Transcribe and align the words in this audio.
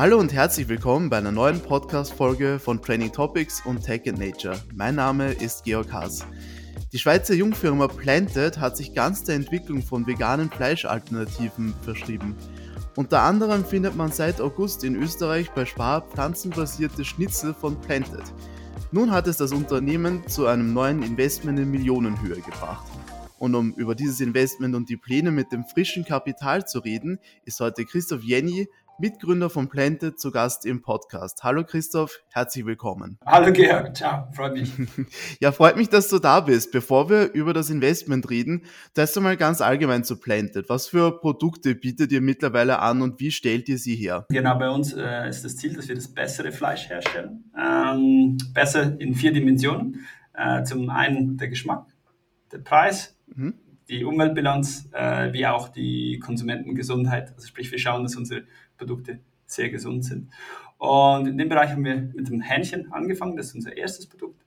Hallo 0.00 0.18
und 0.18 0.32
herzlich 0.32 0.66
willkommen 0.66 1.10
bei 1.10 1.18
einer 1.18 1.30
neuen 1.30 1.60
Podcast-Folge 1.60 2.58
von 2.58 2.80
Training 2.80 3.12
Topics 3.12 3.60
und 3.66 3.84
Tech 3.84 4.08
and 4.08 4.18
Nature. 4.18 4.58
Mein 4.72 4.94
Name 4.94 5.30
ist 5.32 5.64
Georg 5.64 5.92
Haas. 5.92 6.24
Die 6.90 6.98
Schweizer 6.98 7.34
Jungfirma 7.34 7.86
Planted 7.86 8.58
hat 8.58 8.78
sich 8.78 8.94
ganz 8.94 9.24
der 9.24 9.34
Entwicklung 9.34 9.82
von 9.82 10.06
veganen 10.06 10.50
Fleischalternativen 10.50 11.74
verschrieben. 11.82 12.34
Unter 12.96 13.20
anderem 13.20 13.62
findet 13.62 13.94
man 13.94 14.10
seit 14.10 14.40
August 14.40 14.84
in 14.84 14.96
Österreich 14.96 15.50
bei 15.50 15.66
Spar 15.66 16.00
pflanzenbasierte 16.00 17.04
Schnitzel 17.04 17.52
von 17.52 17.78
Planted. 17.82 18.24
Nun 18.92 19.10
hat 19.10 19.26
es 19.26 19.36
das 19.36 19.52
Unternehmen 19.52 20.26
zu 20.28 20.46
einem 20.46 20.72
neuen 20.72 21.02
Investment 21.02 21.58
in 21.58 21.70
Millionenhöhe 21.70 22.36
gebracht. 22.36 22.86
Und 23.40 23.54
um 23.54 23.72
über 23.72 23.94
dieses 23.94 24.20
Investment 24.20 24.74
und 24.74 24.90
die 24.90 24.98
Pläne 24.98 25.30
mit 25.30 25.50
dem 25.50 25.64
frischen 25.64 26.04
Kapital 26.04 26.66
zu 26.66 26.78
reden, 26.78 27.18
ist 27.46 27.58
heute 27.60 27.86
Christoph 27.86 28.22
Jenny, 28.22 28.68
Mitgründer 29.00 29.48
von 29.48 29.70
Planted, 29.70 30.20
zu 30.20 30.30
Gast 30.30 30.66
im 30.66 30.82
Podcast. 30.82 31.42
Hallo 31.42 31.64
Christoph, 31.64 32.20
herzlich 32.28 32.66
willkommen. 32.66 33.18
Hallo 33.24 33.50
Georg, 33.50 33.96
ciao, 33.96 34.28
freut 34.32 34.52
mich. 34.52 34.70
ja, 35.40 35.52
freut 35.52 35.78
mich, 35.78 35.88
dass 35.88 36.08
du 36.08 36.18
da 36.18 36.40
bist. 36.40 36.70
Bevor 36.70 37.08
wir 37.08 37.32
über 37.32 37.54
das 37.54 37.70
Investment 37.70 38.28
reden, 38.28 38.64
zuerst 38.94 39.16
einmal 39.16 39.38
ganz 39.38 39.62
allgemein 39.62 40.04
zu 40.04 40.20
Planted. 40.20 40.68
Was 40.68 40.88
für 40.88 41.18
Produkte 41.18 41.74
bietet 41.74 42.12
ihr 42.12 42.20
mittlerweile 42.20 42.80
an 42.80 43.00
und 43.00 43.20
wie 43.20 43.30
stellt 43.30 43.70
ihr 43.70 43.78
sie 43.78 43.96
her? 43.96 44.26
Genau, 44.28 44.58
bei 44.58 44.68
uns 44.68 44.92
äh, 44.92 45.28
ist 45.30 45.46
das 45.46 45.56
Ziel, 45.56 45.72
dass 45.72 45.88
wir 45.88 45.94
das 45.94 46.08
bessere 46.08 46.52
Fleisch 46.52 46.90
herstellen. 46.90 47.50
Ähm, 47.58 48.36
besser 48.52 49.00
in 49.00 49.14
vier 49.14 49.32
Dimensionen. 49.32 50.04
Äh, 50.34 50.64
zum 50.64 50.90
einen 50.90 51.38
der 51.38 51.48
Geschmack, 51.48 51.86
der 52.52 52.58
Preis, 52.58 53.16
mhm. 53.34 53.54
Die 53.90 54.04
Umweltbilanz, 54.04 54.88
äh, 54.92 55.32
wie 55.32 55.46
auch 55.46 55.68
die 55.68 56.20
Konsumentengesundheit. 56.20 57.32
Also 57.34 57.48
sprich, 57.48 57.70
wir 57.70 57.78
schauen, 57.78 58.04
dass 58.04 58.16
unsere 58.16 58.44
Produkte 58.78 59.18
sehr 59.46 59.68
gesund 59.68 60.04
sind. 60.04 60.30
Und 60.78 61.26
in 61.26 61.36
dem 61.36 61.48
Bereich 61.48 61.72
haben 61.72 61.84
wir 61.84 61.96
mit 61.96 62.28
dem 62.28 62.40
Hähnchen 62.40 62.92
angefangen, 62.92 63.36
das 63.36 63.48
ist 63.48 63.56
unser 63.56 63.76
erstes 63.76 64.06
Produkt. 64.06 64.40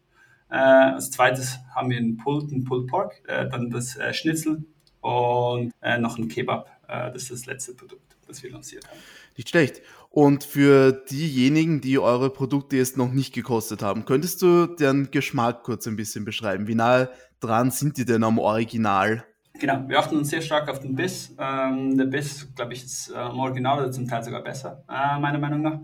Äh, 0.50 0.55
als 0.55 1.11
zweites 1.11 1.59
haben 1.75 1.89
wir 1.89 1.97
einen 1.97 2.17
Pulled, 2.17 2.52
einen 2.52 2.63
Pulled 2.63 2.88
Pork, 2.88 3.22
äh, 3.27 3.50
dann 3.50 3.69
das 3.69 3.97
äh, 3.97 4.13
Schnitzel 4.13 4.63
und 5.02 5.72
äh, 5.81 5.97
noch 5.97 6.17
ein 6.17 6.30
Kebab. 6.30 6.72
Äh, 6.88 7.11
das 7.11 7.23
ist 7.23 7.31
das 7.31 7.45
letzte 7.45 7.73
Produkt, 7.73 8.16
das 8.28 8.41
wir 8.41 8.52
lanciert 8.52 8.88
haben. 8.88 8.97
Nicht 9.35 9.50
schlecht. 9.50 9.81
Und 10.09 10.44
für 10.44 10.91
diejenigen, 10.91 11.81
die 11.81 12.00
eure 12.00 12.30
Produkte 12.30 12.78
jetzt 12.78 12.97
noch 12.97 13.11
nicht 13.11 13.33
gekostet 13.33 13.81
haben, 13.81 14.05
könntest 14.05 14.41
du 14.41 14.67
deren 14.67 15.11
Geschmack 15.11 15.63
kurz 15.63 15.88
ein 15.88 15.95
bisschen 15.95 16.23
beschreiben? 16.23 16.67
Wie 16.67 16.75
nahe 16.75 17.09
dran 17.39 17.72
sind 17.72 17.97
die 17.97 18.05
denn 18.05 18.23
am 18.23 18.39
Original? 18.39 19.25
Genau, 19.59 19.87
wir 19.87 19.99
achten 19.99 20.17
uns 20.17 20.31
sehr 20.31 20.41
stark 20.41 20.67
auf 20.67 20.79
den 20.79 20.95
Biss. 20.95 21.35
Ähm, 21.39 21.95
der 21.95 22.05
Biss, 22.05 22.49
glaube 22.55 22.73
ich, 22.73 22.83
ist 22.83 23.11
äh, 23.11 23.15
am 23.15 23.39
Original 23.39 23.79
oder 23.79 23.91
zum 23.91 24.07
Teil 24.07 24.23
sogar 24.23 24.41
besser, 24.41 24.83
äh, 24.89 25.19
meiner 25.19 25.37
Meinung 25.37 25.61
nach. 25.61 25.79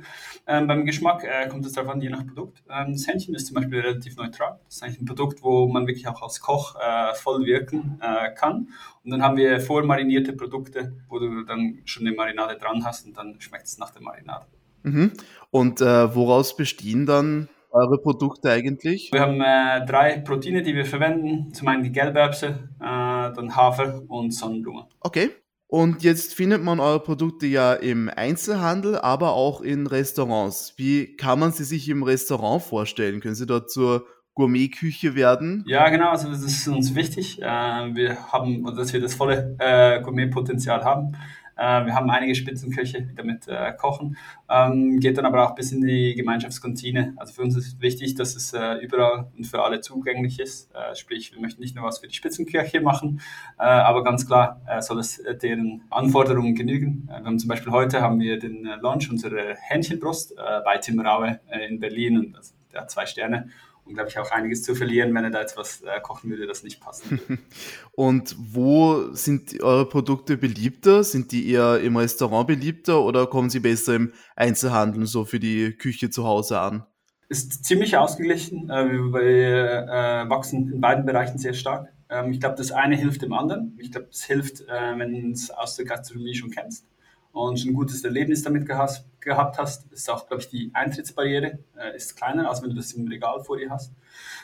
Ähm, 0.47 0.65
beim 0.67 0.85
Geschmack 0.85 1.23
äh, 1.23 1.47
kommt 1.47 1.65
es 1.67 1.73
darauf 1.73 1.91
an, 1.91 2.01
je 2.01 2.09
nach 2.09 2.25
Produkt. 2.25 2.63
Ähm, 2.67 2.93
das 2.93 3.07
Hähnchen 3.07 3.35
ist 3.35 3.45
zum 3.45 3.55
Beispiel 3.55 3.79
relativ 3.79 4.17
neutral. 4.17 4.59
Das 4.65 4.77
ist 4.77 4.83
eigentlich 4.83 5.01
ein 5.01 5.05
Produkt, 5.05 5.43
wo 5.43 5.67
man 5.67 5.85
wirklich 5.85 6.07
auch 6.07 6.21
als 6.23 6.41
Koch 6.41 6.75
äh, 6.75 7.13
voll 7.13 7.45
wirken 7.45 7.99
äh, 8.01 8.33
kann. 8.33 8.69
Und 9.03 9.11
dann 9.11 9.21
haben 9.21 9.37
wir 9.37 9.61
vormarinierte 9.61 10.33
Produkte, 10.33 10.97
wo 11.07 11.19
du 11.19 11.43
dann 11.43 11.79
schon 11.85 12.07
eine 12.07 12.15
Marinade 12.15 12.57
dran 12.57 12.83
hast 12.83 13.05
und 13.05 13.15
dann 13.17 13.39
schmeckt 13.39 13.67
es 13.67 13.77
nach 13.77 13.91
der 13.91 14.01
Marinade. 14.01 14.47
Mhm. 14.81 15.11
Und 15.51 15.79
äh, 15.81 16.15
woraus 16.15 16.57
bestehen 16.57 17.05
dann 17.05 17.49
eure 17.71 17.97
Produkte 17.99 18.51
eigentlich? 18.51 19.11
Wir 19.11 19.21
haben 19.21 19.41
äh, 19.41 19.85
drei 19.85 20.19
Proteine, 20.19 20.61
die 20.61 20.75
wir 20.75 20.85
verwenden. 20.85 21.53
Zum 21.53 21.67
einen 21.67 21.83
die 21.83 21.91
Gelberbse, 21.91 22.69
äh, 22.79 22.81
dann 22.81 23.55
Hafer 23.55 24.03
und 24.07 24.31
Sonnenblume. 24.31 24.87
Okay. 25.01 25.29
Und 25.67 26.01
jetzt 26.01 26.33
findet 26.33 26.63
man 26.63 26.79
eure 26.79 26.99
Produkte 26.99 27.45
ja 27.45 27.73
im 27.73 28.09
Einzelhandel, 28.09 28.97
aber 28.97 29.33
auch 29.33 29.61
in 29.61 29.85
Restaurants. 29.85 30.73
Wie 30.77 31.15
kann 31.15 31.39
man 31.39 31.51
sie 31.51 31.63
sich 31.63 31.87
im 31.89 32.01
Restaurant 32.01 32.63
vorstellen? 32.63 33.21
Können 33.21 33.35
Sie 33.35 33.45
dort 33.45 33.69
zur 33.69 34.07
Gourmetküche 34.33 35.13
werden? 35.13 35.63
Ja, 35.67 35.89
genau. 35.89 36.09
Also 36.09 36.29
das 36.29 36.41
ist 36.41 36.67
uns 36.67 36.95
wichtig. 36.95 37.39
Äh, 37.41 37.45
wir 37.45 38.31
haben, 38.31 38.63
dass 38.75 38.93
wir 38.93 38.99
das 38.99 39.13
volle 39.13 39.55
äh, 39.59 40.01
Gourmetpotenzial 40.01 40.83
haben. 40.83 41.15
Äh, 41.59 41.85
wir 41.85 41.93
haben 41.93 42.09
einige 42.09 42.35
Spitzenköche, 42.35 43.01
die 43.01 43.13
damit 43.13 43.47
äh, 43.47 43.73
kochen. 43.73 44.15
Ähm, 44.49 44.99
geht 44.99 45.17
dann 45.17 45.25
aber 45.25 45.45
auch 45.45 45.55
bis 45.55 45.73
in 45.73 45.81
die 45.81 46.15
Gemeinschaftskantine. 46.15 47.13
Also 47.17 47.33
für 47.33 47.41
uns 47.41 47.57
ist 47.57 47.81
wichtig, 47.81 48.15
dass 48.15 48.35
es 48.35 48.53
äh, 48.53 48.75
überall 48.75 49.29
und 49.35 49.45
für 49.45 49.61
alle 49.61 49.81
zugänglich 49.81 50.39
ist. 50.39 50.73
Äh, 50.73 50.95
sprich, 50.95 51.33
wir 51.33 51.41
möchten 51.41 51.61
nicht 51.61 51.75
nur 51.75 51.83
was 51.83 51.99
für 51.99 52.07
die 52.07 52.15
Spitzenköche 52.15 52.79
machen, 52.79 53.19
äh, 53.57 53.63
aber 53.63 54.03
ganz 54.03 54.25
klar 54.25 54.61
soll 54.79 54.99
es 54.99 55.21
deren 55.41 55.83
Anforderungen 55.89 56.55
genügen. 56.55 57.07
wir 57.07 57.15
haben 57.15 57.39
zum 57.39 57.49
Beispiel 57.49 57.71
heute 57.71 58.01
haben 58.01 58.19
wir 58.19 58.39
den 58.39 58.63
Launch 58.81 59.09
unserer 59.09 59.55
Hähnchenbrust 59.55 60.35
bei 60.35 60.77
Tim 60.77 60.99
Raue 60.99 61.39
in 61.67 61.79
Berlin 61.79 62.17
und 62.17 62.35
also, 62.37 62.53
der 62.71 62.81
hat 62.81 62.91
zwei 62.91 63.05
Sterne 63.05 63.49
glaube 63.93 64.09
ich 64.09 64.17
auch 64.17 64.31
einiges 64.31 64.63
zu 64.63 64.75
verlieren, 64.75 65.13
wenn 65.13 65.23
er 65.23 65.29
da 65.29 65.41
jetzt 65.41 65.57
was 65.57 65.81
äh, 65.81 65.99
kochen 66.01 66.29
würde, 66.29 66.47
das 66.47 66.63
nicht 66.63 66.79
passen 66.81 67.19
würde. 67.27 67.41
und 67.91 68.35
wo 68.37 69.13
sind 69.13 69.61
eure 69.61 69.87
Produkte 69.87 70.37
beliebter? 70.37 71.03
Sind 71.03 71.31
die 71.31 71.49
eher 71.51 71.79
im 71.79 71.97
Restaurant 71.97 72.47
beliebter 72.47 73.01
oder 73.03 73.27
kommen 73.27 73.49
sie 73.49 73.59
besser 73.59 73.95
im 73.95 74.13
Einzelhandel 74.35 75.05
so 75.05 75.25
für 75.25 75.39
die 75.39 75.73
Küche 75.73 76.09
zu 76.09 76.25
Hause 76.25 76.59
an? 76.59 76.85
Ist 77.27 77.63
ziemlich 77.65 77.95
ausgeglichen. 77.97 78.69
Äh, 78.69 78.89
wir 78.89 79.87
äh, 79.87 80.29
wachsen 80.29 80.71
in 80.71 80.81
beiden 80.81 81.05
Bereichen 81.05 81.37
sehr 81.37 81.53
stark. 81.53 81.93
Ähm, 82.09 82.31
ich 82.31 82.39
glaube, 82.39 82.55
das 82.55 82.71
eine 82.71 82.95
hilft 82.95 83.21
dem 83.21 83.33
anderen. 83.33 83.77
Ich 83.79 83.91
glaube, 83.91 84.07
es 84.11 84.23
hilft, 84.23 84.61
äh, 84.61 84.97
wenn 84.97 85.13
du 85.13 85.31
es 85.31 85.51
aus 85.51 85.75
der 85.75 85.85
Gastronomie 85.85 86.35
schon 86.35 86.49
kennst 86.49 86.85
und 87.31 87.63
ein 87.63 87.73
gutes 87.73 88.03
Erlebnis 88.03 88.43
damit 88.43 88.65
gehabt, 88.65 89.57
hast, 89.57 89.91
ist 89.91 90.09
auch, 90.09 90.27
glaube 90.27 90.41
ich, 90.41 90.49
die 90.49 90.71
Eintrittsbarriere 90.73 91.59
äh, 91.77 91.95
ist 91.95 92.15
kleiner, 92.15 92.49
als 92.49 92.61
wenn 92.61 92.71
du 92.71 92.75
das 92.75 92.91
im 92.93 93.07
Regal 93.07 93.43
vor 93.43 93.57
dir 93.57 93.69
hast. 93.69 93.93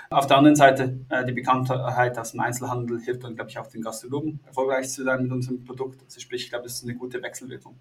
Auf 0.10 0.28
der 0.28 0.38
anderen 0.38 0.56
Seite, 0.56 1.00
äh, 1.10 1.26
die 1.26 1.32
Bekanntheit 1.32 2.18
aus 2.18 2.32
dem 2.32 2.42
Einzelhandel 2.42 3.02
hilft 3.02 3.24
dann, 3.24 3.36
glaube 3.36 3.50
ich, 3.50 3.58
auch 3.58 3.68
den 3.68 3.82
Gastronomen 3.82 4.40
erfolgreich 4.46 4.90
zu 4.90 5.04
sein 5.04 5.24
mit 5.24 5.32
unserem 5.32 5.64
Produkt. 5.64 6.04
Also 6.04 6.20
sprich, 6.20 6.44
ich 6.44 6.50
glaube, 6.50 6.66
das 6.66 6.76
ist 6.76 6.84
eine 6.84 6.96
gute 6.96 7.22
Wechselwirkung. 7.22 7.76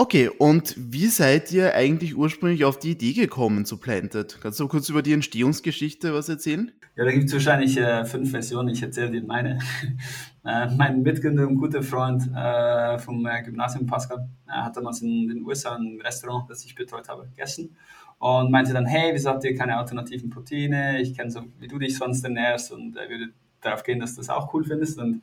Okay, 0.00 0.30
und 0.30 0.74
wie 0.78 1.08
seid 1.08 1.52
ihr 1.52 1.74
eigentlich 1.74 2.16
ursprünglich 2.16 2.64
auf 2.64 2.78
die 2.78 2.92
Idee 2.92 3.12
gekommen 3.12 3.66
zu 3.66 3.76
Planted? 3.76 4.38
Kannst 4.40 4.58
du 4.58 4.66
kurz 4.66 4.88
über 4.88 5.02
die 5.02 5.12
Entstehungsgeschichte 5.12 6.14
was 6.14 6.30
erzählen? 6.30 6.72
Ja, 6.96 7.04
da 7.04 7.10
gibt 7.10 7.26
es 7.26 7.34
wahrscheinlich 7.34 7.76
äh, 7.76 8.06
fünf 8.06 8.30
Versionen. 8.30 8.70
Ich 8.70 8.82
erzähle 8.82 9.10
dir 9.10 9.22
meine. 9.22 9.58
äh, 10.46 10.68
mein 10.74 11.02
Mitgründer 11.02 11.46
und 11.46 11.56
guter 11.56 11.82
Freund 11.82 12.22
äh, 12.34 12.98
vom 12.98 13.26
äh, 13.26 13.42
Gymnasium 13.42 13.86
Pascal 13.86 14.26
hat 14.48 14.74
damals 14.74 15.02
in 15.02 15.28
den 15.28 15.44
USA 15.44 15.76
ein 15.76 16.00
Restaurant, 16.02 16.48
das 16.48 16.64
ich 16.64 16.74
betreut 16.74 17.06
habe, 17.10 17.24
gegessen 17.24 17.76
und 18.20 18.50
meinte 18.50 18.72
dann, 18.72 18.86
hey, 18.86 19.10
wieso 19.12 19.28
habt 19.28 19.44
ihr 19.44 19.54
keine 19.54 19.76
alternativen 19.76 20.30
Proteine? 20.30 21.02
Ich 21.02 21.14
kenne 21.14 21.30
so, 21.30 21.42
wie 21.58 21.68
du 21.68 21.78
dich 21.78 21.98
sonst 21.98 22.24
ernährst 22.24 22.72
und 22.72 22.96
er 22.96 23.10
würde 23.10 23.34
darauf 23.60 23.82
gehen, 23.82 24.00
dass 24.00 24.14
du 24.14 24.22
das 24.22 24.30
auch 24.30 24.54
cool 24.54 24.64
findest. 24.64 24.98
Und 24.98 25.22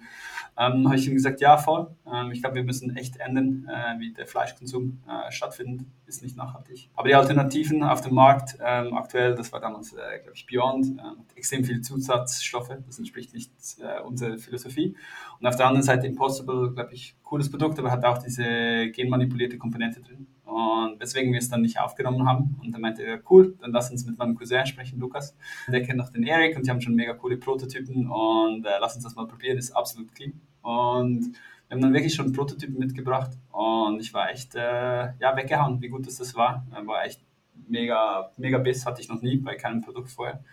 ähm, 0.60 0.88
habe 0.88 0.96
ich 0.96 1.08
ihm 1.08 1.14
gesagt, 1.14 1.40
ja, 1.40 1.58
voll. 1.58 1.88
Ähm, 2.12 2.32
ich 2.32 2.42
glaube, 2.42 2.56
wir 2.56 2.64
müssen 2.64 2.96
echt 2.96 3.18
ändern, 3.18 3.70
äh, 3.70 4.00
wie 4.00 4.12
der 4.14 4.26
Fleischkonsum 4.26 5.04
äh, 5.08 5.32
stattfindet. 5.32 5.86
Ist 6.08 6.24
nicht 6.24 6.36
nachhaltig. 6.36 6.90
Aber 6.96 7.08
die 7.08 7.16
Alternativen 7.16 7.84
auf 7.84 8.02
dem 8.02 8.16
Markt 8.16 8.58
ähm, 8.66 8.96
aktuell, 8.96 9.36
das 9.36 9.52
war 9.52 9.60
damals, 9.60 9.94
äh, 9.94 10.20
glaube 10.20 10.34
ich, 10.34 10.48
Beyond, 10.48 10.98
äh, 10.98 11.38
extrem 11.38 11.64
viele 11.64 11.82
Zusatzstoffe. 11.82 12.72
Das 12.86 12.98
entspricht 12.98 13.34
nicht 13.34 13.52
äh, 13.80 14.02
unserer 14.02 14.38
Philosophie. 14.38 14.96
Und 15.40 15.46
auf 15.46 15.56
der 15.56 15.68
anderen 15.68 15.84
Seite 15.84 16.08
Impossible, 16.08 16.72
glaube 16.74 16.94
ich, 16.94 17.16
cooles 17.24 17.52
Produkt, 17.52 17.78
aber 17.78 17.92
hat 17.92 18.04
auch 18.06 18.18
diese 18.18 18.90
genmanipulierte 18.90 19.58
Komponente 19.58 20.02
drin. 20.02 20.28
Und 20.58 21.00
weswegen 21.00 21.32
wir 21.34 21.38
es 21.38 21.50
dann 21.50 21.62
nicht 21.62 21.80
aufgenommen 21.80 22.28
haben. 22.28 22.60
Und 22.64 22.72
dann 22.72 22.82
meinte 22.82 23.04
er, 23.04 23.22
cool, 23.30 23.56
dann 23.62 23.72
lass 23.72 23.92
uns 23.92 24.08
mit 24.08 24.18
meinem 24.18 24.34
Cousin 24.34 24.66
sprechen, 24.66 25.00
Lukas. 25.00 25.36
Der 25.68 25.84
kennt 25.84 26.00
noch 26.00 26.10
den 26.10 26.24
Erik 26.24 26.58
und 26.58 26.66
die 26.66 26.72
haben 26.72 26.82
schon 26.82 26.96
mega 26.96 27.14
coole 27.14 27.38
Prototypen 27.38 28.10
und 28.10 28.66
äh, 28.66 28.80
lass 28.82 28.96
uns 28.96 29.04
das 29.04 29.14
mal 29.16 29.28
probieren, 29.28 29.60
ist 29.60 29.70
absolut 29.72 30.16
clean. 30.16 30.34
Und 30.64 31.34
wir 31.68 31.76
haben 31.76 31.82
dann 31.82 31.94
wirklich 31.94 32.16
schon 32.16 32.32
Prototypen 32.32 32.80
mitgebracht 32.80 33.38
und 33.52 34.00
ich 34.00 34.12
war 34.16 34.32
echt 34.32 34.56
äh, 34.56 35.14
ja, 35.20 35.36
weggehauen, 35.36 35.80
wie 35.80 35.90
gut 35.90 36.08
das, 36.08 36.16
das 36.16 36.34
war. 36.34 36.66
War 36.86 37.06
echt 37.06 37.22
mega, 37.68 38.32
mega 38.38 38.58
Biss, 38.58 38.84
hatte 38.88 39.00
ich 39.00 39.10
noch 39.10 39.22
nie 39.22 39.38
bei 39.38 39.54
keinem 39.56 39.82
Produkt 39.82 40.10
vorher. 40.10 40.44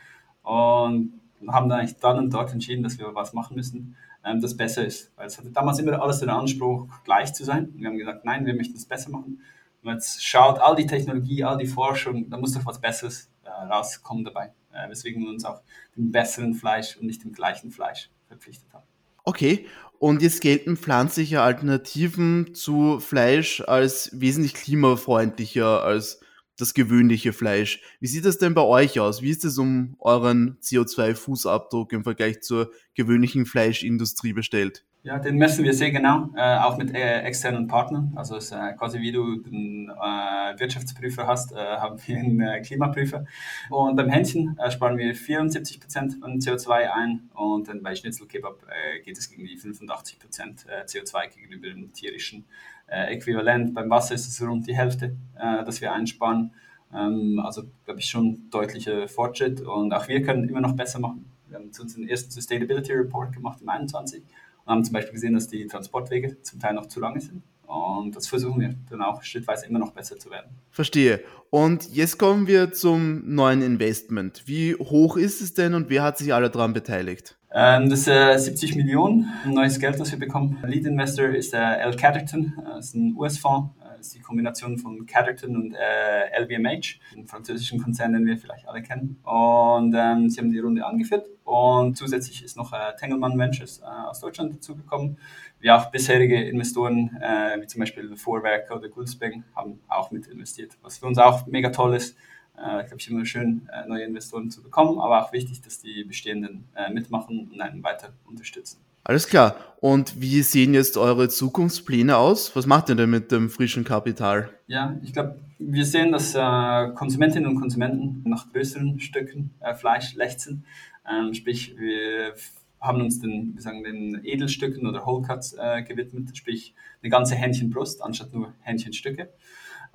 Und 0.42 1.14
haben 1.48 1.68
dann 1.70 1.80
eigentlich 1.80 1.98
dann 1.98 2.18
und 2.18 2.34
dort 2.34 2.52
entschieden, 2.52 2.82
dass 2.82 2.98
wir 2.98 3.14
was 3.14 3.32
machen 3.32 3.56
müssen, 3.56 3.96
ähm, 4.22 4.42
das 4.42 4.54
besser 4.54 4.84
ist. 4.84 5.12
Weil 5.16 5.28
es 5.28 5.38
hatte 5.38 5.50
damals 5.50 5.78
immer 5.78 6.02
alles 6.02 6.20
den 6.20 6.28
Anspruch, 6.28 6.88
gleich 7.04 7.32
zu 7.32 7.44
sein. 7.44 7.66
Und 7.68 7.80
wir 7.80 7.88
haben 7.88 7.96
gesagt, 7.96 8.26
nein, 8.26 8.44
wir 8.44 8.54
möchten 8.54 8.76
es 8.76 8.84
besser 8.84 9.10
machen. 9.10 9.40
Wenn 9.84 9.90
man 9.90 9.98
jetzt 9.98 10.24
schaut, 10.24 10.58
all 10.60 10.74
die 10.76 10.86
Technologie, 10.86 11.44
all 11.44 11.58
die 11.58 11.66
Forschung, 11.66 12.30
da 12.30 12.38
muss 12.38 12.52
doch 12.52 12.64
was 12.64 12.80
Besseres 12.80 13.30
äh, 13.44 13.50
rauskommen 13.50 14.24
dabei. 14.24 14.50
Äh, 14.72 14.88
weswegen 14.88 15.22
wir 15.22 15.28
uns 15.28 15.44
auch 15.44 15.60
dem 15.94 16.10
besseren 16.10 16.54
Fleisch 16.54 16.96
und 16.96 17.06
nicht 17.06 17.22
dem 17.22 17.34
gleichen 17.34 17.70
Fleisch 17.70 18.08
verpflichtet 18.26 18.72
haben. 18.72 18.86
Okay, 19.24 19.66
und 19.98 20.22
jetzt 20.22 20.40
gelten 20.40 20.78
pflanzliche 20.78 21.42
Alternativen 21.42 22.54
zu 22.54 22.98
Fleisch 22.98 23.60
als 23.60 24.10
wesentlich 24.18 24.54
klimafreundlicher 24.54 25.82
als 25.84 26.20
das 26.56 26.72
gewöhnliche 26.72 27.34
Fleisch. 27.34 27.82
Wie 28.00 28.06
sieht 28.06 28.24
das 28.24 28.38
denn 28.38 28.54
bei 28.54 28.62
euch 28.62 29.00
aus? 29.00 29.20
Wie 29.20 29.30
ist 29.30 29.44
es 29.44 29.58
um 29.58 29.96
euren 29.98 30.56
CO2-Fußabdruck 30.62 31.92
im 31.92 32.04
Vergleich 32.04 32.40
zur 32.40 32.70
gewöhnlichen 32.94 33.44
Fleischindustrie 33.44 34.32
bestellt? 34.32 34.86
Ja, 35.06 35.18
den 35.18 35.36
messen 35.36 35.66
wir 35.66 35.74
sehr 35.74 35.90
genau, 35.90 36.30
äh, 36.34 36.56
auch 36.56 36.78
mit 36.78 36.94
äh, 36.94 37.20
externen 37.20 37.68
Partnern. 37.68 38.14
Also 38.16 38.36
es, 38.36 38.52
äh, 38.52 38.72
quasi 38.72 39.00
wie 39.00 39.12
du 39.12 39.22
einen 39.22 39.90
äh, 39.90 40.58
Wirtschaftsprüfer 40.58 41.26
hast, 41.26 41.52
äh, 41.52 41.56
haben 41.56 41.98
wir 42.06 42.16
einen 42.16 42.40
äh, 42.40 42.62
Klimaprüfer. 42.62 43.26
Und 43.68 43.96
beim 43.96 44.08
Hähnchen 44.08 44.58
sparen 44.70 44.96
wir 44.96 45.14
74 45.14 45.78
Prozent 45.78 46.16
an 46.22 46.38
CO2 46.38 46.90
ein 46.90 47.28
und 47.34 47.68
dann 47.68 47.82
bei 47.82 47.94
Schnitzelkebab 47.94 48.64
geht 49.04 49.18
es 49.18 49.28
gegen 49.28 49.44
die 49.44 49.58
85 49.58 50.18
Prozent 50.18 50.64
CO2 50.86 51.34
gegenüber 51.34 51.68
dem 51.68 51.92
tierischen 51.92 52.46
Äquivalent. 52.86 53.74
Beim 53.74 53.90
Wasser 53.90 54.14
ist 54.14 54.26
es 54.26 54.40
rund 54.40 54.66
die 54.66 54.74
Hälfte, 54.74 55.16
dass 55.34 55.82
wir 55.82 55.92
einsparen. 55.92 56.52
Ähm, 56.94 57.40
also 57.44 57.64
glaube 57.84 58.00
ich 58.00 58.06
schon 58.06 58.48
deutlicher 58.50 59.06
Fortschritt 59.08 59.60
und 59.60 59.92
auch 59.92 60.08
wir 60.08 60.22
können 60.22 60.48
immer 60.48 60.60
noch 60.62 60.72
besser 60.72 60.98
machen. 60.98 61.26
Wir 61.48 61.58
haben 61.58 61.66
unseren 61.66 62.08
ersten 62.08 62.30
Sustainability 62.30 62.92
Report 62.92 63.32
gemacht 63.34 63.60
im 63.60 63.68
21 63.68 64.22
und 64.64 64.72
haben 64.72 64.84
zum 64.84 64.92
Beispiel 64.94 65.14
gesehen, 65.14 65.34
dass 65.34 65.48
die 65.48 65.66
Transportwege 65.66 66.40
zum 66.42 66.60
Teil 66.60 66.74
noch 66.74 66.86
zu 66.86 67.00
lange 67.00 67.20
sind. 67.20 67.42
Und 67.66 68.14
das 68.14 68.26
versuchen 68.26 68.60
wir 68.60 68.74
dann 68.90 69.02
auch 69.02 69.22
schrittweise 69.22 69.66
immer 69.66 69.78
noch 69.78 69.92
besser 69.92 70.18
zu 70.18 70.30
werden. 70.30 70.50
Verstehe. 70.70 71.20
Und 71.50 71.88
jetzt 71.94 72.18
kommen 72.18 72.46
wir 72.46 72.72
zum 72.72 73.34
neuen 73.34 73.62
Investment. 73.62 74.42
Wie 74.46 74.74
hoch 74.74 75.16
ist 75.16 75.40
es 75.40 75.54
denn 75.54 75.74
und 75.74 75.88
wer 75.88 76.02
hat 76.02 76.18
sich 76.18 76.34
alle 76.34 76.50
daran 76.50 76.72
beteiligt? 76.72 77.36
Ähm, 77.52 77.88
das 77.88 78.08
äh, 78.08 78.36
70 78.36 78.74
Millionen, 78.74 79.32
neues 79.46 79.78
Geld, 79.78 79.98
das 80.00 80.10
wir 80.10 80.18
bekommen. 80.18 80.58
Lead 80.66 80.86
Investor 80.86 81.28
ist 81.28 81.54
äh, 81.54 81.58
L. 81.58 81.94
Catterton, 81.94 82.52
das 82.64 82.86
ist 82.86 82.94
ein 82.96 83.14
US-Fonds, 83.16 83.70
ist 84.04 84.14
die 84.14 84.20
Kombination 84.20 84.78
von 84.78 85.06
Catterton 85.06 85.56
und 85.56 85.74
äh, 85.74 86.40
LVMH, 86.40 86.98
einen 87.14 87.26
französischen 87.26 87.82
Konzern, 87.82 88.12
den 88.12 88.26
wir 88.26 88.36
vielleicht 88.36 88.68
alle 88.68 88.82
kennen. 88.82 89.18
Und 89.24 89.94
ähm, 89.96 90.28
sie 90.28 90.40
haben 90.40 90.50
die 90.50 90.58
Runde 90.58 90.84
angeführt 90.84 91.26
und 91.44 91.96
zusätzlich 91.96 92.44
ist 92.44 92.56
noch 92.56 92.72
äh, 92.72 92.96
Tengelmann 92.98 93.38
Ventures 93.38 93.80
äh, 93.80 93.84
aus 93.84 94.20
Deutschland 94.20 94.54
dazugekommen. 94.54 95.18
Wie 95.60 95.70
auch 95.70 95.90
bisherige 95.90 96.42
Investoren, 96.42 97.16
äh, 97.22 97.60
wie 97.60 97.66
zum 97.66 97.80
Beispiel 97.80 98.16
Vorwerk 98.16 98.70
oder 98.70 98.88
Gulsbeng, 98.88 99.44
haben 99.56 99.80
auch 99.88 100.10
mit 100.10 100.26
investiert, 100.26 100.76
was 100.82 100.98
für 100.98 101.06
uns 101.06 101.18
auch 101.18 101.46
mega 101.46 101.70
toll 101.70 101.96
ist. 101.96 102.16
Äh, 102.58 102.82
ich 102.82 102.86
glaube, 102.86 102.96
es 102.96 103.06
ist 103.06 103.10
immer 103.10 103.24
schön, 103.24 103.68
äh, 103.72 103.86
neue 103.86 104.04
Investoren 104.04 104.50
zu 104.50 104.62
bekommen, 104.62 104.98
aber 105.00 105.24
auch 105.24 105.32
wichtig, 105.32 105.62
dass 105.62 105.80
die 105.80 106.04
bestehenden 106.04 106.68
äh, 106.74 106.92
mitmachen 106.92 107.50
und 107.50 107.60
einen 107.60 107.82
weiter 107.82 108.12
unterstützen. 108.26 108.80
Alles 109.04 109.28
klar. 109.28 109.56
Und 109.80 110.18
wie 110.18 110.40
sehen 110.40 110.72
jetzt 110.72 110.96
eure 110.96 111.28
Zukunftspläne 111.28 112.16
aus? 112.16 112.56
Was 112.56 112.66
macht 112.66 112.88
ihr 112.88 112.94
denn 112.94 113.10
mit 113.10 113.30
dem 113.30 113.50
frischen 113.50 113.84
Kapital? 113.84 114.48
Ja, 114.66 114.98
ich 115.02 115.12
glaube, 115.12 115.38
wir 115.58 115.84
sehen, 115.84 116.10
dass 116.10 116.34
äh, 116.34 116.94
Konsumentinnen 116.94 117.50
und 117.50 117.60
Konsumenten 117.60 118.22
nach 118.24 118.50
größeren 118.50 118.98
Stücken 118.98 119.50
äh, 119.60 119.74
Fleisch 119.74 120.14
lechzen. 120.14 120.64
Ähm, 121.06 121.34
sprich, 121.34 121.76
wir 121.76 122.32
haben 122.80 123.02
uns 123.02 123.20
den, 123.20 123.54
wir 123.54 123.60
sagen, 123.60 123.84
den 123.84 124.20
Edelstücken 124.24 124.86
oder 124.86 125.04
Whole 125.04 125.26
Cuts 125.26 125.54
äh, 125.58 125.82
gewidmet, 125.82 126.34
sprich 126.34 126.74
eine 127.02 127.10
ganze 127.10 127.34
Hähnchenbrust 127.34 128.02
anstatt 128.02 128.32
nur 128.32 128.54
Hähnchenstücke. 128.62 129.28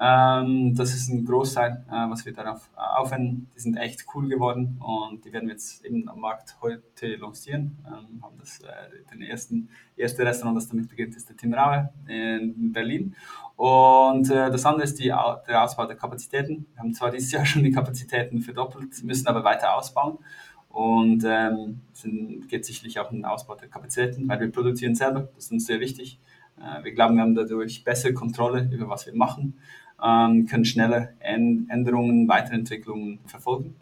Ähm, 0.02 0.76
das 0.76 0.94
ist 0.94 1.10
ein 1.10 1.26
Großteil, 1.26 1.84
äh, 1.90 2.10
was 2.10 2.26
wir 2.26 2.32
darauf 2.32 2.70
äh, 2.78 2.80
aufwenden. 2.80 3.50
Die 3.54 3.60
sind 3.60 3.76
echt 3.76 4.06
cool 4.16 4.30
geworden 4.30 4.80
und 4.80 5.26
die 5.26 5.34
werden 5.34 5.48
wir 5.48 5.54
jetzt 5.54 5.84
eben 5.84 6.08
am 6.08 6.22
Markt 6.22 6.56
heute 6.62 7.16
lancieren. 7.18 7.78
Ähm, 7.86 8.24
haben 8.24 8.38
das, 8.40 8.62
äh, 8.62 8.68
den 9.12 9.22
ersten, 9.22 9.70
erste 9.98 10.26
Restaurant, 10.26 10.56
das 10.56 10.70
damit 10.70 10.88
beginnt, 10.88 11.18
ist 11.18 11.28
der 11.28 11.36
Tim 11.36 11.54
Raue 11.54 11.90
in 12.08 12.72
Berlin. 12.72 13.14
Und 13.58 14.32
äh, 14.32 14.50
das 14.50 14.66
andere 14.66 14.86
ist 14.86 15.00
die, 15.00 15.08
der 15.08 15.64
Ausbau 15.64 15.86
der 15.86 15.98
Kapazitäten. 15.98 16.66
Wir 16.74 16.80
haben 16.80 16.94
zwar 16.94 17.12
dieses 17.12 17.34
Jahr 17.34 17.46
schon 17.46 17.64
die 17.64 17.72
Kapazitäten 17.72 18.40
verdoppelt, 18.40 19.04
müssen 19.04 19.28
aber 19.28 19.44
weiter 19.44 19.76
ausbauen. 19.76 20.18
Und 20.70 21.26
ähm, 21.26 21.82
sind, 21.92 22.48
geht 22.48 22.64
sicherlich 22.64 23.00
auch 23.00 23.12
um 23.12 23.18
den 23.18 23.26
Ausbau 23.26 23.56
der 23.56 23.68
Kapazitäten, 23.68 24.30
weil 24.30 24.40
wir 24.40 24.50
produzieren 24.50 24.96
selber. 24.96 25.28
Das 25.36 25.46
ist 25.46 25.52
uns 25.52 25.66
sehr 25.66 25.82
wichtig. 25.82 26.20
Äh, 26.58 26.86
wir 26.86 26.94
glauben, 26.94 27.16
wir 27.16 27.24
haben 27.24 27.36
dadurch 27.36 27.84
bessere 27.84 28.14
Kontrolle 28.14 28.70
über 28.72 28.88
was 28.88 29.06
wir 29.06 29.14
machen 29.14 29.60
können 30.02 30.66
schnelle 30.66 31.14
Änderungen, 31.20 32.28
Weiterentwicklungen 32.28 33.20
verfolgen. 33.26 33.76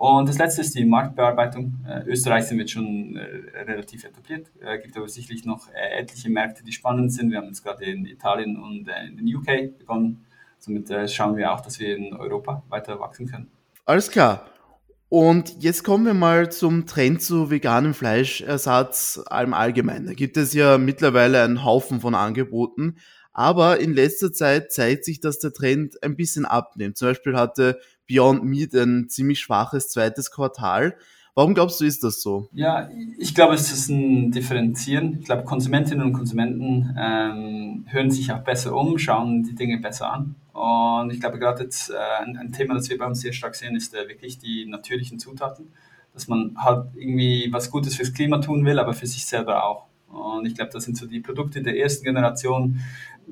Und 0.00 0.30
das 0.30 0.38
letzte 0.38 0.62
ist 0.62 0.74
die 0.74 0.86
Marktbearbeitung. 0.86 1.84
Äh, 1.86 2.04
Österreich 2.06 2.44
sind 2.44 2.56
wir 2.56 2.62
jetzt 2.62 2.72
schon 2.72 3.16
äh, 3.16 3.60
relativ 3.64 4.02
etabliert, 4.02 4.50
äh, 4.58 4.78
gibt 4.78 4.96
aber 4.96 5.06
sicherlich 5.10 5.44
noch 5.44 5.68
äh, 5.74 6.00
etliche 6.00 6.30
Märkte, 6.30 6.64
die 6.64 6.72
spannend 6.72 7.12
sind. 7.12 7.30
Wir 7.30 7.36
haben 7.36 7.48
jetzt 7.48 7.62
gerade 7.62 7.84
in 7.84 8.06
Italien 8.06 8.56
und 8.56 8.88
äh, 8.88 9.08
in 9.08 9.18
den 9.18 9.36
UK 9.36 9.78
begonnen. 9.78 10.24
Somit 10.58 10.88
äh, 10.88 11.06
schauen 11.06 11.36
wir 11.36 11.52
auch, 11.52 11.60
dass 11.60 11.78
wir 11.80 11.94
in 11.94 12.14
Europa 12.14 12.62
weiter 12.70 12.98
wachsen 12.98 13.26
können. 13.26 13.50
Alles 13.84 14.10
klar. 14.10 14.46
Und 15.10 15.62
jetzt 15.62 15.84
kommen 15.84 16.06
wir 16.06 16.14
mal 16.14 16.50
zum 16.50 16.86
Trend 16.86 17.20
zu 17.20 17.50
veganem 17.50 17.92
Fleischersatz 17.92 19.22
im 19.42 19.52
Allgemeinen. 19.52 20.06
Da 20.06 20.14
gibt 20.14 20.38
es 20.38 20.54
ja 20.54 20.78
mittlerweile 20.78 21.42
einen 21.42 21.62
Haufen 21.62 22.00
von 22.00 22.14
Angeboten. 22.14 22.96
Aber 23.32 23.80
in 23.80 23.94
letzter 23.94 24.32
Zeit 24.32 24.72
zeigt 24.72 25.04
sich, 25.04 25.20
dass 25.20 25.38
der 25.38 25.52
Trend 25.52 26.02
ein 26.02 26.16
bisschen 26.16 26.44
abnimmt. 26.44 26.96
Zum 26.96 27.08
Beispiel 27.08 27.36
hatte 27.36 27.78
Beyond 28.08 28.44
Meat 28.44 28.74
ein 28.74 29.08
ziemlich 29.08 29.40
schwaches 29.40 29.88
zweites 29.88 30.30
Quartal. 30.30 30.96
Warum 31.34 31.54
glaubst 31.54 31.80
du, 31.80 31.84
ist 31.84 32.02
das 32.02 32.20
so? 32.20 32.48
Ja, 32.52 32.90
ich 33.18 33.34
glaube, 33.34 33.54
es 33.54 33.72
ist 33.72 33.88
ein 33.88 34.32
Differenzieren. 34.32 35.18
Ich 35.20 35.26
glaube, 35.26 35.44
Konsumentinnen 35.44 36.04
und 36.04 36.12
Konsumenten 36.12 36.94
ähm, 36.98 37.84
hören 37.88 38.10
sich 38.10 38.32
auch 38.32 38.40
besser 38.40 38.74
um, 38.74 38.98
schauen 38.98 39.44
die 39.44 39.54
Dinge 39.54 39.78
besser 39.78 40.12
an. 40.12 40.34
Und 40.52 41.12
ich 41.12 41.20
glaube, 41.20 41.38
gerade 41.38 41.62
jetzt 41.62 41.90
äh, 41.90 41.94
ein, 42.22 42.36
ein, 42.36 42.52
Thema, 42.52 42.74
das 42.74 42.90
wir 42.90 42.98
bei 42.98 43.06
uns 43.06 43.20
sehr 43.20 43.32
stark 43.32 43.54
sehen, 43.54 43.76
ist 43.76 43.94
äh, 43.94 44.08
wirklich 44.08 44.38
die 44.38 44.66
natürlichen 44.66 45.20
Zutaten. 45.20 45.68
Dass 46.12 46.26
man 46.26 46.56
halt 46.56 46.88
irgendwie 46.96 47.48
was 47.52 47.70
Gutes 47.70 47.94
fürs 47.94 48.12
Klima 48.12 48.38
tun 48.38 48.64
will, 48.64 48.80
aber 48.80 48.92
für 48.92 49.06
sich 49.06 49.24
selber 49.24 49.64
auch. 49.64 49.86
Und 50.08 50.44
ich 50.44 50.56
glaube, 50.56 50.72
das 50.72 50.84
sind 50.84 50.96
so 50.96 51.06
die 51.06 51.20
Produkte 51.20 51.62
der 51.62 51.78
ersten 51.78 52.04
Generation, 52.04 52.80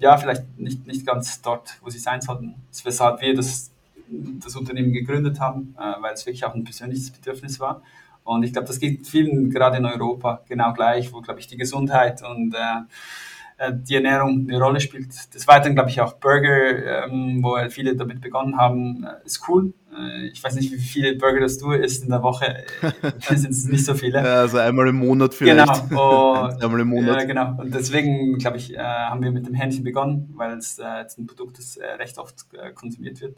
ja, 0.00 0.16
vielleicht 0.16 0.58
nicht, 0.58 0.86
nicht 0.86 1.06
ganz 1.06 1.40
dort, 1.42 1.78
wo 1.82 1.90
sie 1.90 1.98
sein 1.98 2.20
sollten. 2.20 2.54
Das 2.70 2.84
weshalb 2.84 3.20
wir 3.20 3.34
das, 3.34 3.70
das 4.08 4.56
Unternehmen 4.56 4.92
gegründet 4.92 5.40
haben, 5.40 5.74
äh, 5.78 6.02
weil 6.02 6.14
es 6.14 6.24
wirklich 6.24 6.44
auch 6.44 6.54
ein 6.54 6.64
persönliches 6.64 7.10
Bedürfnis 7.10 7.60
war. 7.60 7.82
Und 8.24 8.42
ich 8.42 8.52
glaube, 8.52 8.68
das 8.68 8.78
geht 8.78 9.06
vielen 9.06 9.50
gerade 9.50 9.78
in 9.78 9.86
Europa 9.86 10.42
genau 10.48 10.72
gleich, 10.72 11.12
wo, 11.12 11.20
glaube 11.20 11.40
ich, 11.40 11.46
die 11.46 11.56
Gesundheit 11.56 12.22
und 12.22 12.54
äh, 12.54 12.82
äh, 13.58 13.72
die 13.74 13.96
Ernährung 13.96 14.46
eine 14.48 14.60
Rolle 14.60 14.80
spielt. 14.80 15.34
Des 15.34 15.48
Weiteren 15.48 15.74
glaube 15.74 15.90
ich 15.90 16.00
auch 16.00 16.14
Burger, 16.14 17.06
ähm, 17.06 17.42
wo 17.42 17.56
viele 17.70 17.96
damit 17.96 18.20
begonnen 18.20 18.56
haben, 18.56 19.04
äh, 19.04 19.26
ist 19.26 19.48
cool. 19.48 19.72
Äh, 19.98 20.28
ich 20.28 20.42
weiß 20.42 20.54
nicht, 20.54 20.72
wie 20.72 20.78
viele 20.78 21.16
Burger 21.16 21.40
das 21.40 21.58
du 21.58 21.72
isst 21.72 22.04
in 22.04 22.10
der 22.10 22.22
Woche. 22.22 22.64
sind 23.28 23.50
es 23.50 23.64
nicht 23.64 23.84
so 23.84 23.94
viele. 23.94 24.20
Also 24.20 24.58
einmal 24.58 24.88
im 24.88 24.96
Monat 24.96 25.34
vielleicht. 25.34 25.88
Genau. 25.88 26.44
Und, 26.44 26.62
einmal 26.62 26.80
im 26.80 26.88
Monat. 26.88 27.20
Ja, 27.20 27.24
genau. 27.24 27.60
Und 27.60 27.74
deswegen 27.74 28.38
glaube 28.38 28.58
ich, 28.58 28.76
haben 28.78 29.22
wir 29.22 29.30
mit 29.30 29.46
dem 29.46 29.54
Hähnchen 29.54 29.84
begonnen, 29.84 30.32
weil 30.36 30.56
es 30.58 30.78
jetzt 30.78 31.18
ein 31.18 31.26
Produkt 31.26 31.58
ist, 31.58 31.78
das 31.78 31.98
recht 31.98 32.18
oft 32.18 32.46
konsumiert 32.74 33.20
wird. 33.20 33.36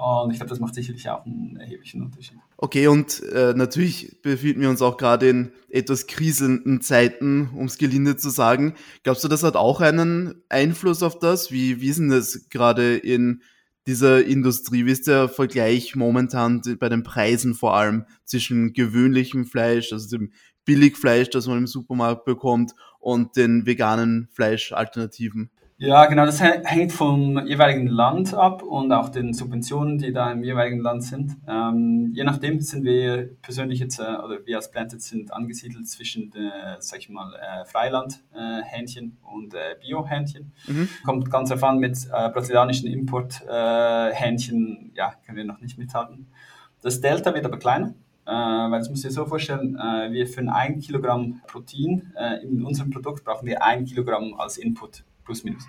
Und 0.00 0.30
ich 0.30 0.38
glaube, 0.38 0.48
das 0.48 0.60
macht 0.60 0.74
sicherlich 0.74 1.10
auch 1.10 1.26
einen 1.26 1.56
erheblichen 1.56 2.02
Unterschied. 2.02 2.38
Okay, 2.56 2.86
und 2.86 3.22
äh, 3.34 3.52
natürlich 3.54 4.22
befinden 4.22 4.62
wir 4.62 4.70
uns 4.70 4.80
auch 4.80 4.96
gerade 4.96 5.28
in 5.28 5.52
etwas 5.68 6.06
kriselnden 6.06 6.80
Zeiten, 6.80 7.50
um 7.54 7.66
es 7.66 7.76
gelinde 7.76 8.16
zu 8.16 8.30
sagen. 8.30 8.74
Glaubst 9.02 9.24
du, 9.24 9.28
das 9.28 9.42
hat 9.42 9.56
auch 9.56 9.82
einen 9.82 10.42
Einfluss 10.48 11.02
auf 11.02 11.18
das? 11.18 11.52
Wie, 11.52 11.82
wie 11.82 11.88
ist 11.88 11.98
denn 11.98 12.08
das 12.08 12.48
gerade 12.48 12.96
in 12.96 13.42
dieser 13.90 14.24
Industrie? 14.24 14.86
Wie 14.86 14.92
ist 14.92 15.08
der 15.08 15.28
Vergleich 15.28 15.96
momentan 15.96 16.62
bei 16.78 16.88
den 16.88 17.02
Preisen 17.02 17.54
vor 17.54 17.74
allem 17.74 18.04
zwischen 18.24 18.72
gewöhnlichem 18.72 19.46
Fleisch, 19.46 19.92
also 19.92 20.16
dem 20.16 20.32
Billigfleisch, 20.64 21.28
das 21.30 21.48
man 21.48 21.58
im 21.58 21.66
Supermarkt 21.66 22.24
bekommt, 22.24 22.70
und 23.00 23.34
den 23.34 23.66
veganen 23.66 24.28
Fleischalternativen? 24.32 25.50
Ja, 25.82 26.04
genau, 26.04 26.26
das 26.26 26.42
hängt 26.42 26.92
vom 26.92 27.46
jeweiligen 27.46 27.86
Land 27.86 28.34
ab 28.34 28.62
und 28.62 28.92
auch 28.92 29.08
den 29.08 29.32
Subventionen, 29.32 29.96
die 29.96 30.12
da 30.12 30.30
im 30.30 30.44
jeweiligen 30.44 30.80
Land 30.80 31.04
sind. 31.04 31.38
Ähm, 31.48 32.10
je 32.12 32.22
nachdem 32.22 32.60
sind 32.60 32.84
wir 32.84 33.30
persönlich 33.40 33.78
jetzt, 33.78 33.98
äh, 33.98 34.02
oder 34.02 34.44
wir 34.44 34.56
als 34.56 34.70
Planted 34.70 35.00
sind 35.00 35.32
angesiedelt 35.32 35.88
zwischen, 35.88 36.34
äh, 36.34 36.76
sag 36.80 36.98
ich 36.98 37.08
mal, 37.08 37.32
äh, 37.32 37.64
Freiland-Hähnchen 37.64 39.16
äh, 39.22 39.34
und 39.34 39.54
äh, 39.54 39.76
Bio-Hähnchen. 39.80 40.52
Mhm. 40.66 40.86
Kommt 41.02 41.30
ganz 41.30 41.50
erfahren 41.50 41.78
mit 41.78 41.96
äh, 42.12 42.28
brasilianischen 42.28 42.86
Import-Hähnchen, 42.86 44.92
ja, 44.94 45.14
können 45.24 45.38
wir 45.38 45.46
noch 45.46 45.62
nicht 45.62 45.78
mithalten. 45.78 46.26
Das 46.82 47.00
Delta 47.00 47.32
wird 47.32 47.46
aber 47.46 47.58
kleiner. 47.58 47.94
Weil 48.26 48.78
das 48.78 48.90
musst 48.90 49.02
du 49.02 49.08
dir 49.08 49.14
so 49.14 49.26
vorstellen, 49.26 49.74
wir 49.74 50.26
für 50.28 50.42
ein 50.52 50.78
Kilogramm 50.78 51.40
Protein 51.48 52.12
in 52.44 52.64
unserem 52.64 52.90
Produkt 52.90 53.24
brauchen 53.24 53.48
wir 53.48 53.64
ein 53.64 53.86
Kilogramm 53.86 54.34
als 54.38 54.56
Input 54.56 55.02
plus 55.30 55.44
minus. 55.44 55.64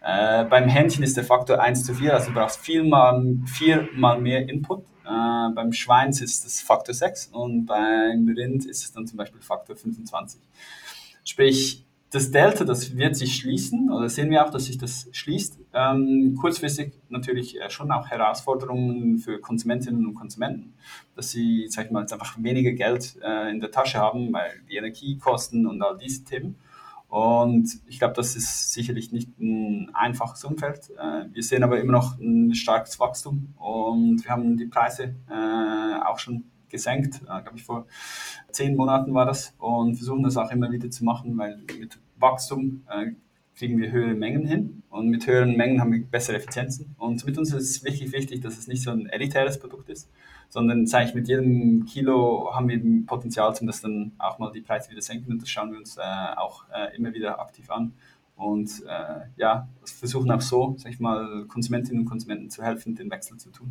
Äh, 0.00 0.44
beim 0.44 0.68
Hähnchen 0.68 1.02
ist 1.02 1.16
der 1.16 1.24
Faktor 1.24 1.60
1 1.60 1.84
zu 1.84 1.94
4, 1.94 2.14
also 2.14 2.28
du 2.28 2.34
brauchst 2.34 2.60
viermal, 2.60 3.36
viermal 3.46 4.20
mehr 4.20 4.48
Input. 4.48 4.84
Äh, 5.04 5.52
beim 5.54 5.72
Schwein 5.72 6.10
ist 6.10 6.22
es 6.22 6.60
Faktor 6.60 6.94
6 6.94 7.26
und 7.32 7.66
beim 7.66 8.28
Rind 8.28 8.64
ist 8.66 8.84
es 8.84 8.92
dann 8.92 9.06
zum 9.06 9.16
Beispiel 9.16 9.40
Faktor 9.40 9.76
25. 9.76 10.40
Sprich, 11.24 11.84
das 12.10 12.30
Delta, 12.30 12.64
das 12.64 12.96
wird 12.96 13.16
sich 13.16 13.36
schließen, 13.36 13.90
oder 13.90 14.08
sehen 14.08 14.30
wir 14.30 14.44
auch, 14.44 14.50
dass 14.50 14.66
sich 14.66 14.76
das 14.76 15.08
schließt. 15.12 15.58
Ähm, 15.72 16.36
kurzfristig 16.38 16.92
natürlich 17.08 17.60
äh, 17.60 17.70
schon 17.70 17.90
auch 17.90 18.08
Herausforderungen 18.08 19.18
für 19.18 19.40
Konsumentinnen 19.40 20.04
und 20.06 20.14
Konsumenten, 20.14 20.74
dass 21.16 21.30
sie, 21.30 21.66
sag 21.68 21.86
ich 21.86 21.90
mal, 21.90 22.00
jetzt 22.00 22.12
einfach 22.12 22.36
weniger 22.38 22.72
Geld 22.72 23.16
äh, 23.22 23.50
in 23.50 23.60
der 23.60 23.70
Tasche 23.70 23.98
haben, 23.98 24.32
weil 24.32 24.60
die 24.68 24.76
Energiekosten 24.76 25.66
und 25.66 25.82
all 25.82 25.96
diese 25.96 26.22
Themen. 26.24 26.56
Und 27.12 27.68
ich 27.88 27.98
glaube, 27.98 28.14
das 28.14 28.36
ist 28.36 28.72
sicherlich 28.72 29.12
nicht 29.12 29.38
ein 29.38 29.90
einfaches 29.92 30.44
Umfeld. 30.44 30.88
Äh, 30.98 31.26
wir 31.30 31.42
sehen 31.42 31.62
aber 31.62 31.78
immer 31.78 31.92
noch 31.92 32.18
ein 32.18 32.54
starkes 32.54 32.98
Wachstum 33.00 33.52
und 33.58 34.24
wir 34.24 34.30
haben 34.30 34.56
die 34.56 34.64
Preise 34.64 35.14
äh, 35.28 36.02
auch 36.06 36.18
schon 36.18 36.44
gesenkt, 36.70 37.16
äh, 37.24 37.42
glaube 37.42 37.56
ich 37.56 37.64
vor 37.64 37.86
zehn 38.50 38.76
Monaten 38.76 39.12
war 39.12 39.26
das 39.26 39.54
und 39.58 39.96
versuchen 39.96 40.22
das 40.22 40.38
auch 40.38 40.50
immer 40.50 40.72
wieder 40.72 40.90
zu 40.90 41.04
machen, 41.04 41.36
weil 41.36 41.58
mit 41.78 41.98
Wachstum 42.16 42.86
kriegen 43.56 43.78
wir 43.78 43.92
höhere 43.92 44.14
Mengen 44.14 44.46
hin 44.46 44.82
und 44.88 45.10
mit 45.10 45.26
höheren 45.26 45.54
Mengen 45.54 45.82
haben 45.82 45.92
wir 45.92 46.02
bessere 46.02 46.36
Effizienzen. 46.36 46.94
Und 46.96 47.26
mit 47.26 47.36
uns 47.36 47.52
ist 47.52 47.70
es 47.70 47.84
wirklich 47.84 48.12
wichtig, 48.12 48.40
dass 48.40 48.56
es 48.56 48.68
nicht 48.68 48.82
so 48.82 48.90
ein 48.90 49.04
elitäres 49.06 49.58
Produkt 49.58 49.90
ist, 49.90 50.08
sondern 50.52 50.86
sage 50.86 51.08
ich, 51.08 51.14
mit 51.14 51.28
jedem 51.28 51.86
Kilo 51.86 52.50
haben 52.54 52.68
wir 52.68 52.76
ein 52.76 53.06
Potenzial, 53.06 53.54
um 53.58 53.66
das 53.66 53.80
dann 53.80 54.12
auch 54.18 54.38
mal 54.38 54.52
die 54.52 54.60
Preise 54.60 54.90
wieder 54.90 55.00
senken 55.00 55.32
und 55.32 55.40
das 55.40 55.48
schauen 55.48 55.72
wir 55.72 55.78
uns 55.78 55.96
äh, 55.96 56.02
auch 56.36 56.64
äh, 56.68 56.94
immer 56.94 57.14
wieder 57.14 57.40
aktiv 57.40 57.70
an. 57.70 57.94
Und 58.36 58.82
äh, 58.86 59.28
ja, 59.38 59.66
versuchen 59.82 60.30
auch 60.30 60.42
so, 60.42 60.74
sag 60.76 60.92
ich 60.92 61.00
mal, 61.00 61.46
Konsumentinnen 61.46 62.02
und 62.02 62.08
Konsumenten 62.08 62.50
zu 62.50 62.62
helfen, 62.62 62.94
den 62.94 63.10
Wechsel 63.10 63.38
zu 63.38 63.48
tun. 63.50 63.70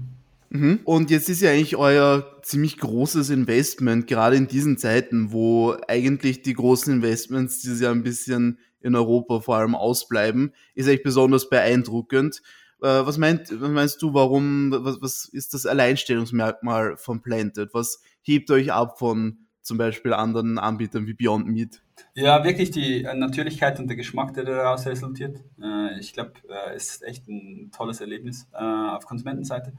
Mhm. 0.49 0.79
Und 0.83 1.11
jetzt 1.11 1.29
ist 1.29 1.41
ja 1.41 1.51
eigentlich 1.51 1.75
euer 1.75 2.25
ziemlich 2.41 2.79
großes 2.79 3.29
Investment, 3.29 4.07
gerade 4.07 4.35
in 4.35 4.47
diesen 4.47 4.79
Zeiten, 4.79 5.31
wo 5.31 5.75
eigentlich 5.87 6.41
die 6.41 6.53
großen 6.53 6.91
Investments 6.91 7.61
dieses 7.61 7.79
Jahr 7.79 7.93
ein 7.93 8.01
bisschen 8.01 8.57
in 8.81 8.95
Europa 8.95 9.41
vor 9.41 9.57
allem 9.57 9.75
ausbleiben, 9.75 10.51
ist 10.73 10.87
eigentlich 10.87 11.03
besonders 11.03 11.47
beeindruckend. 11.47 12.41
Äh, 12.81 13.05
was, 13.05 13.17
meint, 13.17 13.49
was 13.61 13.69
meinst 13.69 14.01
du, 14.01 14.13
warum, 14.13 14.71
was, 14.71 15.01
was 15.01 15.25
ist 15.25 15.53
das 15.53 15.65
Alleinstellungsmerkmal 15.65 16.97
von 16.97 17.21
Planted? 17.21 17.73
Was 17.73 18.01
hebt 18.21 18.49
euch 18.49 18.71
ab 18.71 18.97
von 18.97 19.45
zum 19.61 19.77
Beispiel 19.77 20.13
anderen 20.13 20.57
Anbietern 20.57 21.05
wie 21.05 21.13
Beyond 21.13 21.47
Meat? 21.47 21.81
Ja, 22.15 22.43
wirklich 22.43 22.71
die 22.71 23.03
äh, 23.03 23.13
Natürlichkeit 23.13 23.79
und 23.79 23.87
der 23.87 23.95
Geschmack, 23.95 24.33
der 24.33 24.45
daraus 24.45 24.87
resultiert. 24.87 25.43
Äh, 25.61 25.99
ich 25.99 26.13
glaube, 26.13 26.33
es 26.73 26.95
ist 26.95 27.03
echt 27.03 27.27
ein 27.27 27.71
tolles 27.71 28.01
Erlebnis 28.01 28.47
auf 28.51 29.05
Konsumentenseite. 29.05 29.73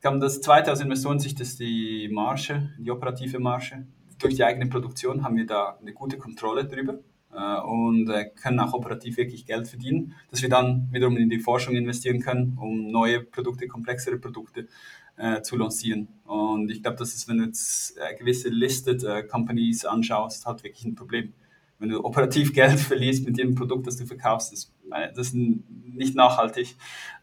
Glaube, 0.00 0.18
das 0.18 0.42
zweite 0.42 0.70
aus 0.70 0.80
Investorensicht 0.80 1.40
ist 1.40 1.60
die 1.60 2.10
Marge, 2.12 2.70
die 2.78 2.90
operative 2.90 3.38
Marge. 3.38 3.86
Durch 4.18 4.34
die 4.34 4.44
eigene 4.44 4.66
Produktion 4.66 5.24
haben 5.24 5.36
wir 5.36 5.46
da 5.46 5.78
eine 5.80 5.94
gute 5.94 6.18
Kontrolle 6.18 6.66
drüber. 6.66 6.98
Äh, 7.34 7.60
und 7.60 8.08
äh, 8.08 8.26
können 8.30 8.60
auch 8.60 8.72
operativ 8.72 9.16
wirklich 9.16 9.46
Geld 9.46 9.66
verdienen, 9.66 10.14
dass 10.30 10.42
wir 10.42 10.48
dann 10.48 10.88
wiederum 10.92 11.16
in 11.16 11.28
die 11.28 11.40
Forschung 11.40 11.74
investieren 11.74 12.20
können, 12.20 12.56
um 12.60 12.90
neue 12.90 13.20
Produkte, 13.20 13.66
komplexere 13.66 14.18
Produkte 14.18 14.68
äh, 15.16 15.42
zu 15.42 15.56
lancieren. 15.56 16.08
Und 16.24 16.70
ich 16.70 16.82
glaube, 16.82 16.96
das 16.98 17.14
ist, 17.14 17.28
wenn 17.28 17.38
du 17.38 17.44
jetzt 17.44 17.96
äh, 17.98 18.14
gewisse 18.16 18.48
Listed 18.48 19.02
äh, 19.04 19.24
Companies 19.24 19.84
anschaust, 19.84 20.46
hat 20.46 20.62
wirklich 20.62 20.84
ein 20.84 20.94
Problem. 20.94 21.32
Wenn 21.78 21.88
du 21.88 22.04
operativ 22.04 22.52
Geld 22.54 22.78
verlierst 22.78 23.24
mit 23.26 23.36
jedem 23.36 23.54
Produkt, 23.54 23.86
das 23.86 23.96
du 23.96 24.06
verkaufst, 24.06 24.52
das, 24.52 24.72
das 25.14 25.28
ist 25.28 25.34
nicht 25.34 26.14
nachhaltig 26.14 26.76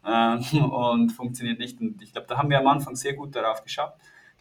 äh, 0.04 0.58
und 0.58 1.12
funktioniert 1.12 1.60
nicht. 1.60 1.80
Und 1.80 2.02
ich 2.02 2.12
glaube, 2.12 2.28
da 2.28 2.38
haben 2.38 2.50
wir 2.50 2.60
am 2.60 2.68
Anfang 2.68 2.96
sehr 2.96 3.14
gut 3.14 3.36
darauf 3.36 3.64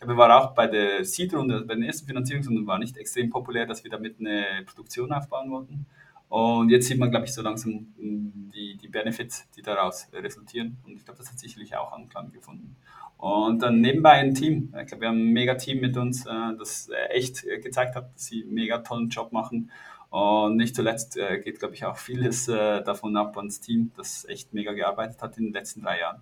geschaut 0.01 0.09
wir 0.09 0.17
waren 0.17 0.33
auch 0.33 0.55
bei 0.55 0.67
der 0.67 1.05
Seed-Runde, 1.05 1.63
bei 1.63 1.75
der 1.75 1.87
ersten 1.87 2.07
Finanzierungsrunde 2.07 2.67
war 2.67 2.79
nicht 2.79 2.97
extrem 2.97 3.31
populär, 3.31 3.67
dass 3.67 3.85
wir 3.85 3.91
damit 3.91 4.17
eine 4.19 4.65
Produktion 4.67 5.13
aufbauen 5.13 5.51
wollten. 5.51 5.87
Und 6.29 6.71
jetzt 6.71 6.87
sieht 6.87 6.99
man, 6.99 7.11
glaube 7.11 7.27
ich, 7.27 7.35
so 7.35 7.43
langsam 7.43 7.93
die, 7.99 8.77
die 8.77 8.89
Benefits, 8.89 9.49
die 9.57 9.63
daraus 9.63 10.09
resultieren. 10.13 10.79
Und 10.87 10.97
ich 10.97 11.05
glaube, 11.05 11.19
das 11.19 11.29
hat 11.29 11.39
sicherlich 11.39 11.77
auch 11.77 11.93
Anklang 11.93 12.31
gefunden. 12.33 12.77
Und 13.19 13.61
dann 13.61 13.81
nebenbei 13.81 14.13
ein 14.13 14.35
Team. 14.35 14.73
Ich 14.81 14.87
glaube, 14.87 15.03
wir 15.03 15.09
haben 15.09 15.19
ein 15.19 15.33
mega 15.33 15.55
Team 15.57 15.81
mit 15.81 15.97
uns, 15.97 16.25
äh, 16.25 16.57
das 16.59 16.89
echt 17.11 17.43
gezeigt 17.63 17.97
hat, 17.97 18.15
dass 18.15 18.27
sie 18.27 18.45
einen 18.45 18.55
mega 18.55 18.79
tollen 18.79 19.11
Job 19.11 19.33
machen. 19.33 19.71
Und 20.11 20.57
nicht 20.57 20.75
zuletzt 20.75 21.17
äh, 21.17 21.39
geht, 21.39 21.59
glaube 21.59 21.75
ich, 21.75 21.85
auch 21.85 21.97
vieles 21.97 22.49
äh, 22.49 22.83
davon 22.83 23.17
ab 23.17 23.37
ans 23.37 23.61
Team, 23.61 23.93
das 23.97 24.25
echt 24.29 24.55
mega 24.55 24.73
gearbeitet 24.73 25.21
hat 25.23 25.37
in 25.37 25.47
den 25.47 25.53
letzten 25.53 25.83
drei 25.83 26.01
Jahren. 26.01 26.21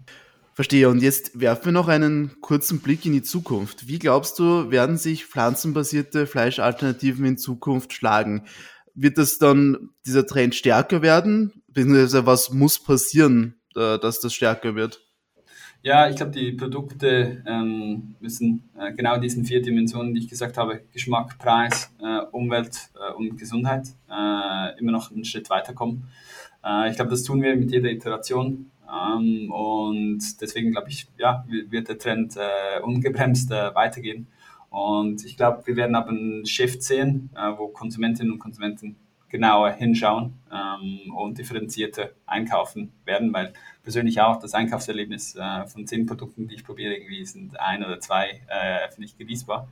Verstehe. 0.58 0.88
Und 0.88 1.04
jetzt 1.04 1.38
werfen 1.38 1.66
wir 1.66 1.72
noch 1.72 1.86
einen 1.86 2.40
kurzen 2.40 2.80
Blick 2.80 3.06
in 3.06 3.12
die 3.12 3.22
Zukunft. 3.22 3.86
Wie 3.86 4.00
glaubst 4.00 4.40
du, 4.40 4.72
werden 4.72 4.96
sich 4.96 5.24
pflanzenbasierte 5.24 6.26
Fleischalternativen 6.26 7.24
in 7.24 7.38
Zukunft 7.38 7.92
schlagen? 7.92 8.42
Wird 8.92 9.18
das 9.18 9.38
dann 9.38 9.90
dieser 10.04 10.26
Trend 10.26 10.56
stärker 10.56 11.00
werden? 11.00 11.62
Beziehungsweise 11.68 12.26
was 12.26 12.52
muss 12.52 12.82
passieren, 12.82 13.54
äh, 13.76 14.00
dass 14.00 14.18
das 14.18 14.34
stärker 14.34 14.74
wird? 14.74 15.00
Ja, 15.82 16.10
ich 16.10 16.16
glaube, 16.16 16.32
die 16.32 16.50
Produkte 16.50 17.40
ähm, 17.46 18.16
müssen 18.18 18.68
äh, 18.76 18.92
genau 18.92 19.16
diesen 19.18 19.44
vier 19.44 19.62
Dimensionen, 19.62 20.12
die 20.12 20.22
ich 20.22 20.28
gesagt 20.28 20.58
habe, 20.58 20.80
Geschmack, 20.92 21.38
Preis, 21.38 21.94
äh, 22.02 22.22
Umwelt 22.32 22.90
äh, 22.96 23.14
und 23.14 23.38
Gesundheit, 23.38 23.86
äh, 24.10 24.76
immer 24.80 24.90
noch 24.90 25.12
einen 25.12 25.24
Schritt 25.24 25.50
weiterkommen. 25.50 26.08
Äh, 26.64 26.90
ich 26.90 26.96
glaube, 26.96 27.12
das 27.12 27.22
tun 27.22 27.42
wir 27.42 27.54
mit 27.54 27.70
jeder 27.70 27.90
Iteration. 27.90 28.72
Ähm, 28.88 29.50
und 29.50 30.40
deswegen 30.40 30.72
glaube 30.72 30.88
ich, 30.88 31.08
ja, 31.18 31.44
wird 31.48 31.88
der 31.88 31.98
Trend 31.98 32.36
äh, 32.36 32.80
ungebremst 32.80 33.50
äh, 33.50 33.74
weitergehen. 33.74 34.26
Und 34.70 35.24
ich 35.24 35.36
glaube, 35.36 35.66
wir 35.66 35.76
werden 35.76 35.94
aber 35.94 36.10
einen 36.10 36.46
Shift 36.46 36.82
sehen, 36.82 37.30
äh, 37.34 37.56
wo 37.56 37.68
Konsumentinnen 37.68 38.32
und 38.32 38.38
Konsumenten 38.38 38.96
genauer 39.28 39.72
hinschauen 39.72 40.34
ähm, 40.50 41.14
und 41.14 41.38
differenzierter 41.38 42.10
einkaufen 42.26 42.92
werden, 43.04 43.32
weil 43.32 43.52
persönlich 43.82 44.20
auch 44.20 44.38
das 44.38 44.54
Einkaufserlebnis 44.54 45.36
äh, 45.36 45.66
von 45.66 45.86
zehn 45.86 46.06
Produkten, 46.06 46.48
die 46.48 46.54
ich 46.54 46.64
probiere, 46.64 46.94
irgendwie 46.94 47.24
sind 47.26 47.58
ein 47.60 47.84
oder 47.84 48.00
zwei, 48.00 48.40
äh, 48.48 48.90
finde 48.90 49.06
ich 49.06 49.18
genießbar. 49.18 49.68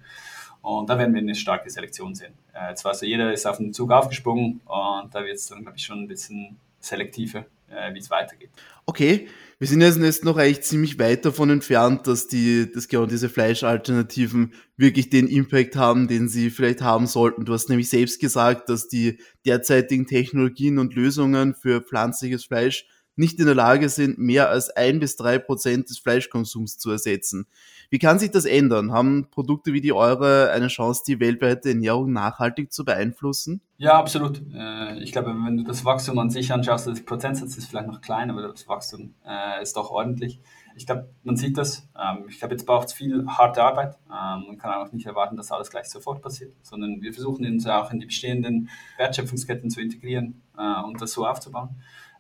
Und 0.61 0.91
da 0.91 0.99
werden 0.99 1.15
wir 1.15 1.23
eine 1.23 1.35
starke 1.35 1.71
Selektion 1.71 2.15
sehen. 2.15 2.35
Äh, 2.53 2.75
zwar 2.75 2.95
so 2.95 3.07
jeder 3.07 3.33
ist 3.33 3.47
auf 3.47 3.59
den 3.59 3.73
Zug 3.73 3.93
aufgesprungen 3.93 4.61
und 4.65 5.15
da 5.15 5.25
wird 5.25 5.37
es 5.37 5.47
dann, 5.47 5.63
glaube 5.63 5.79
ich, 5.79 5.85
schon 5.85 6.01
ein 6.01 6.09
bisschen 6.09 6.59
selektiver 6.81 7.47
äh, 7.69 7.93
wie 7.95 7.99
es 7.99 8.11
weitergeht. 8.11 8.51
Okay, 8.85 9.29
wir 9.59 9.67
sind 9.67 9.81
jetzt 9.81 10.25
noch 10.25 10.37
eigentlich 10.37 10.63
ziemlich 10.63 10.99
weit 10.99 11.25
davon 11.25 11.49
entfernt, 11.49 12.07
dass 12.07 12.29
die, 12.29 12.71
dass 12.71 12.89
genau 12.89 13.07
diese 13.07 13.31
Fleischalternativen 13.31 14.53
wirklich 14.77 15.09
den 15.09 15.29
Impact 15.29 15.77
haben, 15.77 16.09
den 16.09 16.29
sie 16.29 16.51
vielleicht 16.51 16.83
haben 16.83 17.07
sollten. 17.07 17.47
Du 17.47 17.55
hast 17.55 17.71
nämlich 17.71 17.89
selbst 17.89 18.21
gesagt, 18.21 18.69
dass 18.69 18.89
die 18.89 19.19
derzeitigen 19.47 20.07
Technologien 20.07 20.79
und 20.79 20.95
Lösungen 20.95 21.55
für 21.55 21.81
pflanzliches 21.81 22.45
Fleisch 22.45 22.87
nicht 23.17 23.41
in 23.41 23.47
der 23.47 23.55
Lage 23.55 23.89
sind, 23.89 24.19
mehr 24.19 24.49
als 24.51 24.71
ein 24.71 25.01
bis 25.01 25.17
drei 25.17 25.39
Prozent 25.39 25.91
des 25.91 25.99
Fleischkonsums 25.99 26.79
zu 26.79 26.91
ersetzen. 26.91 27.47
Wie 27.89 27.99
kann 27.99 28.19
sich 28.19 28.31
das 28.31 28.45
ändern? 28.45 28.93
Haben 28.93 29.29
Produkte 29.31 29.73
wie 29.73 29.81
die 29.81 29.93
eure 29.93 30.51
eine 30.51 30.69
Chance, 30.69 31.03
die 31.07 31.21
weltweite 31.21 31.71
Ernährung 31.71 32.13
nachhaltig 32.13 32.73
zu 32.73 32.85
beeinflussen? 32.85 33.61
Ja, 33.79 33.99
absolut. 33.99 34.43
Äh, 34.55 34.99
ich 35.03 35.13
glaube, 35.13 35.29
wenn 35.29 35.59
du 35.59 35.63
das 35.63 35.85
Wachstum 35.85 36.19
an 36.19 36.31
sich 36.31 36.53
anschaust, 36.53 36.87
der 36.87 36.95
Prozentsatz 37.03 37.57
ist 37.57 37.69
vielleicht 37.69 37.89
noch 37.89 38.01
klein, 38.01 38.31
aber 38.31 38.43
das 38.43 38.67
Wachstum 38.69 39.15
äh, 39.25 39.63
ist 39.63 39.77
doch 39.77 39.91
ordentlich. 39.91 40.41
Ich 40.77 40.87
glaube, 40.87 41.09
man 41.23 41.37
sieht 41.37 41.57
das. 41.57 41.89
Ähm, 41.97 42.25
ich 42.29 42.39
glaube, 42.39 42.55
jetzt 42.55 42.67
braucht 42.67 42.89
es 42.89 42.95
viel 42.95 43.27
harte 43.27 43.63
Arbeit. 43.63 43.97
Ähm, 44.07 44.45
man 44.49 44.59
kann 44.59 44.75
auch 44.75 44.93
nicht 44.93 45.07
erwarten, 45.07 45.37
dass 45.37 45.53
alles 45.53 45.71
gleich 45.71 45.87
sofort 45.87 46.23
passiert, 46.23 46.55
sondern 46.63 47.01
wir 47.03 47.13
versuchen 47.13 47.47
uns 47.47 47.67
auch 47.67 47.91
in 47.93 48.01
die 48.01 48.07
bestehenden 48.07 48.69
Wertschöpfungsketten 48.99 49.71
zu 49.71 49.81
integrieren 49.81 50.43
äh, 50.59 50.83
und 50.83 51.01
das 51.01 51.13
so 51.13 51.27
aufzubauen. 51.27 51.77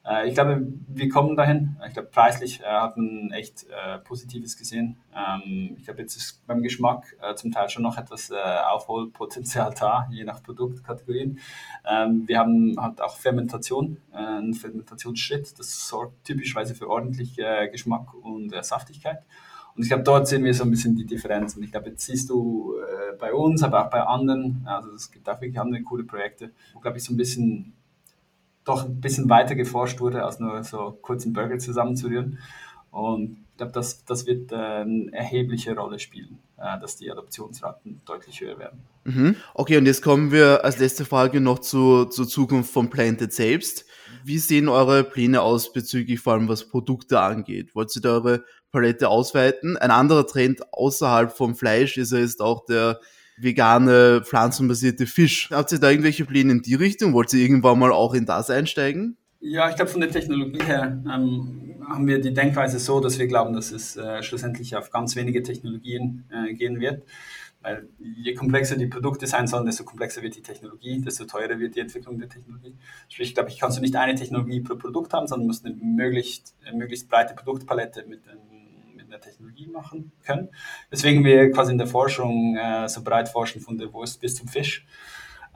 Äh, 0.06 0.28
ich 0.28 0.34
glaube, 0.34 0.66
wir 0.88 1.08
kommen 1.08 1.36
dahin. 1.36 1.76
Ich 1.86 1.94
glaube, 1.94 2.08
preislich 2.08 2.60
äh, 2.60 2.64
hat 2.64 2.96
man 2.96 3.30
echt 3.32 3.66
äh, 3.68 3.98
Positives 3.98 4.56
gesehen. 4.56 4.96
Ähm, 5.14 5.76
ich 5.78 5.84
glaube, 5.84 6.00
jetzt 6.00 6.16
ist 6.16 6.46
beim 6.46 6.62
Geschmack 6.62 7.16
äh, 7.20 7.34
zum 7.34 7.50
Teil 7.50 7.68
schon 7.68 7.82
noch 7.82 7.98
etwas 7.98 8.30
äh, 8.30 8.34
Aufholpotenzial 8.34 9.74
da, 9.78 10.08
je 10.10 10.24
nach 10.24 10.42
Produktkategorien. 10.42 11.38
Ähm, 11.88 12.24
wir 12.26 12.38
haben 12.38 12.76
halt 12.78 13.00
auch 13.00 13.16
Fermentation, 13.16 13.98
äh, 14.12 14.16
einen 14.16 14.54
Fermentationsschritt. 14.54 15.58
Das 15.58 15.88
sorgt 15.88 16.24
typischerweise 16.24 16.74
für 16.74 16.88
ordentlich 16.88 17.36
Geschmack 17.70 18.14
und 18.22 18.52
Saftigkeit. 18.64 19.22
Und 19.74 19.82
ich 19.82 19.88
glaube, 19.88 20.04
dort 20.04 20.26
sehen 20.26 20.44
wir 20.44 20.54
so 20.54 20.64
ein 20.64 20.70
bisschen 20.70 20.96
die 20.96 21.04
Differenz. 21.04 21.56
Und 21.56 21.62
ich 21.62 21.70
glaube, 21.70 21.90
jetzt 21.90 22.06
siehst 22.06 22.30
du 22.30 22.74
bei 23.18 23.32
uns, 23.32 23.62
aber 23.62 23.84
auch 23.84 23.90
bei 23.90 24.02
anderen, 24.02 24.62
also 24.66 24.90
es 24.92 25.10
gibt 25.10 25.28
auch 25.28 25.40
wirklich 25.40 25.60
andere 25.60 25.82
coole 25.82 26.04
Projekte, 26.04 26.52
wo, 26.72 26.80
glaube 26.80 26.98
ich, 26.98 27.04
so 27.04 27.12
ein 27.12 27.16
bisschen 27.16 27.75
doch 28.66 28.84
ein 28.84 29.00
bisschen 29.00 29.30
weiter 29.30 29.54
geforscht 29.54 30.00
wurde, 30.00 30.24
als 30.24 30.40
nur 30.40 30.62
so 30.64 30.98
kurzen 31.00 31.32
Burger 31.32 31.58
zusammenzurühren. 31.58 32.38
Und 32.90 33.38
ich 33.52 33.58
glaube, 33.58 33.72
das, 33.72 34.04
das 34.04 34.26
wird 34.26 34.52
äh, 34.52 34.56
eine 34.56 35.10
erhebliche 35.12 35.74
Rolle 35.74 35.98
spielen, 35.98 36.38
äh, 36.58 36.78
dass 36.80 36.96
die 36.96 37.10
Adoptionsraten 37.10 38.02
deutlich 38.04 38.40
höher 38.40 38.58
werden. 38.58 38.82
Mhm. 39.04 39.36
Okay, 39.54 39.76
und 39.78 39.86
jetzt 39.86 40.02
kommen 40.02 40.32
wir 40.32 40.64
als 40.64 40.78
letzte 40.78 41.04
Frage 41.04 41.40
noch 41.40 41.60
zu, 41.60 42.06
zur 42.06 42.26
Zukunft 42.26 42.72
von 42.72 42.90
Planted 42.90 43.32
selbst. 43.32 43.86
Wie 44.24 44.38
sehen 44.38 44.68
eure 44.68 45.04
Pläne 45.04 45.42
aus 45.42 45.72
bezüglich 45.72 46.20
vor 46.20 46.32
allem 46.32 46.48
was 46.48 46.68
Produkte 46.68 47.20
angeht? 47.20 47.74
Wollt 47.74 47.94
ihr 47.94 48.02
da 48.02 48.14
eure 48.14 48.44
Palette 48.72 49.08
ausweiten? 49.08 49.76
Ein 49.76 49.92
anderer 49.92 50.26
Trend 50.26 50.72
außerhalb 50.72 51.32
vom 51.32 51.54
Fleisch 51.54 51.96
ist 51.96 52.12
ja 52.12 52.18
jetzt 52.18 52.42
auch 52.42 52.64
der 52.66 52.98
vegane, 53.36 54.22
pflanzenbasierte 54.24 55.06
Fisch. 55.06 55.50
Habt 55.50 55.72
ihr 55.72 55.78
da 55.78 55.90
irgendwelche 55.90 56.24
Pläne 56.24 56.52
in 56.52 56.62
die 56.62 56.74
Richtung? 56.74 57.12
Wollt 57.12 57.32
ihr 57.32 57.40
irgendwann 57.40 57.78
mal 57.78 57.92
auch 57.92 58.14
in 58.14 58.26
das 58.26 58.50
einsteigen? 58.50 59.16
Ja, 59.40 59.68
ich 59.68 59.76
glaube, 59.76 59.90
von 59.90 60.00
der 60.00 60.10
Technologie 60.10 60.62
her 60.62 61.02
ähm, 61.04 61.84
haben 61.86 62.06
wir 62.06 62.20
die 62.20 62.32
Denkweise 62.32 62.78
so, 62.78 63.00
dass 63.00 63.18
wir 63.18 63.26
glauben, 63.26 63.54
dass 63.54 63.70
es 63.70 63.96
äh, 63.96 64.22
schlussendlich 64.22 64.74
auf 64.76 64.90
ganz 64.90 65.14
wenige 65.14 65.42
Technologien 65.42 66.24
äh, 66.30 66.54
gehen 66.54 66.80
wird. 66.80 67.04
Weil 67.60 67.88
je 67.98 68.34
komplexer 68.34 68.76
die 68.76 68.86
Produkte 68.86 69.26
sein 69.26 69.46
sollen, 69.46 69.66
desto 69.66 69.84
komplexer 69.84 70.22
wird 70.22 70.36
die 70.36 70.42
Technologie, 70.42 71.00
desto 71.00 71.24
teurer 71.24 71.58
wird 71.58 71.74
die 71.74 71.80
Entwicklung 71.80 72.18
der 72.18 72.28
Technologie. 72.28 72.76
Sprich, 73.08 73.34
glaube 73.34 73.50
ich, 73.50 73.58
kannst 73.58 73.76
du 73.76 73.82
nicht 73.82 73.96
eine 73.96 74.14
Technologie 74.14 74.60
pro 74.60 74.76
Produkt 74.76 75.12
haben, 75.12 75.26
sondern 75.26 75.48
musst 75.48 75.64
eine 75.64 75.74
möglichst, 75.74 76.54
eine 76.64 76.76
möglichst 76.76 77.08
breite 77.08 77.34
Produktpalette 77.34 78.04
mit, 78.08 78.24
mit 78.26 78.55
einer 79.16 79.24
Technologie 79.24 79.66
machen 79.66 80.12
können. 80.24 80.48
Deswegen 80.90 81.24
wir 81.24 81.50
quasi 81.50 81.72
in 81.72 81.78
der 81.78 81.86
Forschung 81.86 82.56
äh, 82.56 82.88
so 82.88 83.02
breit 83.02 83.28
forschen 83.28 83.60
von 83.60 83.78
der 83.78 83.92
Wurst 83.92 84.20
bis 84.20 84.36
zum 84.36 84.48
Fisch. 84.48 84.86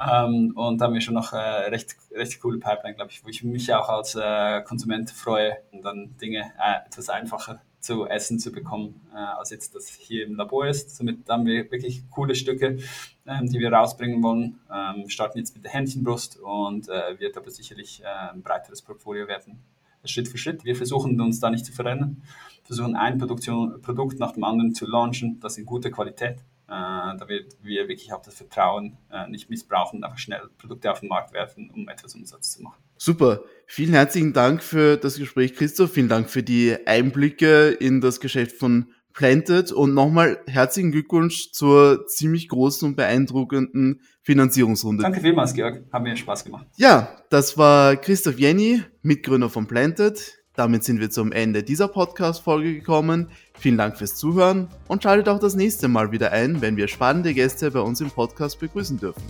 Ähm, 0.01 0.53
und 0.57 0.81
da 0.81 0.87
haben 0.87 0.95
wir 0.95 1.01
schon 1.01 1.15
noch 1.15 1.33
äh, 1.33 1.37
recht, 1.37 1.95
recht 2.13 2.41
coole 2.41 2.59
Pipeline, 2.59 2.95
glaube 2.95 3.11
ich, 3.11 3.23
wo 3.23 3.29
ich 3.29 3.45
mich 3.45 3.73
auch 3.75 3.89
als 3.89 4.15
äh, 4.15 4.63
Konsument 4.63 5.11
freue 5.11 5.59
und 5.73 5.83
dann 5.83 6.17
Dinge 6.17 6.53
äh, 6.59 6.87
etwas 6.87 7.11
einfacher 7.11 7.61
zu 7.81 8.07
essen 8.07 8.39
zu 8.39 8.53
bekommen, 8.53 9.01
äh, 9.15 9.19
als 9.19 9.51
jetzt 9.51 9.75
das 9.75 9.89
hier 9.89 10.27
im 10.27 10.37
Labor 10.37 10.67
ist. 10.67 10.97
Somit 10.97 11.29
haben 11.29 11.47
wir 11.47 11.71
wirklich 11.71 12.09
coole 12.11 12.35
Stücke, 12.35 12.79
ähm, 13.27 13.47
die 13.47 13.59
wir 13.59 13.73
rausbringen 13.73 14.23
wollen. 14.23 14.61
Ähm, 14.73 15.09
starten 15.09 15.39
jetzt 15.39 15.55
mit 15.55 15.65
der 15.65 15.73
Hähnchenbrust 15.73 16.39
und 16.39 16.89
äh, 16.89 17.19
wird 17.19 17.37
aber 17.37 17.51
sicherlich 17.51 18.03
äh, 18.03 18.33
ein 18.33 18.43
breiteres 18.43 18.83
Portfolio 18.83 19.29
werden. 19.29 19.63
Schritt 20.05 20.29
für 20.29 20.39
Schritt. 20.39 20.65
Wir 20.65 20.77
versuchen 20.77 21.21
uns 21.21 21.41
da 21.41 21.51
nicht 21.51 21.67
zu 21.67 21.73
verrennen, 21.73 22.23
versuchen 22.65 22.97
ein 22.97 23.19
Produktion, 23.19 23.81
Produkt 23.83 24.19
nach 24.19 24.33
dem 24.33 24.45
anderen 24.45 24.75
zu 24.75 24.87
launchen, 24.87 25.41
das 25.41 25.59
in 25.59 25.67
guter 25.67 25.91
Qualität 25.91 26.39
äh, 26.71 27.17
damit 27.19 27.57
wir 27.63 27.89
wirklich 27.89 28.13
auch 28.13 28.23
das 28.23 28.35
Vertrauen 28.35 28.97
äh, 29.13 29.29
nicht 29.29 29.51
missbrauchen, 29.51 30.05
einfach 30.05 30.19
schnell 30.19 30.43
Produkte 30.57 30.91
auf 30.91 31.01
den 31.01 31.09
Markt 31.09 31.33
werfen, 31.33 31.69
um 31.71 31.89
etwas 31.89 32.15
Umsatz 32.15 32.53
zu 32.53 32.63
machen. 32.63 32.81
Super. 32.97 33.41
Vielen 33.67 33.93
herzlichen 33.93 34.33
Dank 34.33 34.63
für 34.63 34.97
das 34.97 35.19
Gespräch, 35.19 35.55
Christoph. 35.55 35.93
Vielen 35.93 36.09
Dank 36.09 36.31
für 36.31 36.45
die 36.45 36.77
Einblicke 36.87 37.71
in 37.71 38.01
das 38.01 38.21
Geschäft 38.21 38.57
von 38.57 38.87
Planted 39.13 39.73
und 39.73 39.95
nochmal 39.95 40.39
herzlichen 40.47 40.93
Glückwunsch 40.93 41.53
zur 41.53 42.07
ziemlich 42.07 42.49
großen 42.49 42.89
und 42.89 42.97
beeindruckenden 42.97 44.01
Finanzierungsrunde. 44.23 45.03
Danke 45.03 45.21
vielmals, 45.21 45.55
Georg. 45.55 45.83
Hat 45.93 46.03
mir 46.03 46.17
Spaß 46.17 46.45
gemacht. 46.45 46.67
Ja, 46.77 47.17
das 47.31 47.59
war 47.59 47.97
Christoph 47.97 48.39
Jenny, 48.39 48.83
Mitgründer 49.03 49.51
von 49.51 49.67
Planted. 49.67 50.41
Damit 50.55 50.85
sind 50.85 51.01
wir 51.01 51.11
zum 51.11 51.33
Ende 51.33 51.63
dieser 51.63 51.89
Podcast-Folge 51.89 52.75
gekommen. 52.75 53.31
Vielen 53.59 53.79
Dank 53.79 53.97
fürs 53.97 54.17
Zuhören 54.17 54.69
und 54.89 55.03
schaltet 55.03 55.29
auch 55.29 55.39
das 55.39 55.55
nächste 55.55 55.89
Mal 55.89 56.13
wieder 56.13 56.33
ein, 56.33 56.61
wenn 56.61 56.77
wir 56.77 56.89
spannende 56.89 57.33
Gäste 57.33 57.71
bei 57.71 57.81
uns 57.81 58.01
im 58.01 58.11
Podcast 58.11 58.59
begrüßen 58.61 58.99
dürfen. 58.99 59.23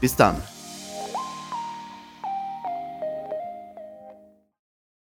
Bis 0.00 0.14
dann! 0.14 0.36